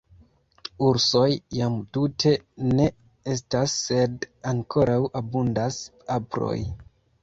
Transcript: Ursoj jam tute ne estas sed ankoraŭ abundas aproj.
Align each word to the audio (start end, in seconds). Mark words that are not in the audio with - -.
Ursoj 0.85 1.27
jam 1.57 1.75
tute 1.99 2.33
ne 2.71 2.89
estas 3.37 3.77
sed 3.85 4.29
ankoraŭ 4.57 5.01
abundas 5.25 5.83
aproj. 6.21 6.61